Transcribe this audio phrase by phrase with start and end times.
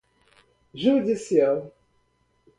[0.79, 1.69] judicial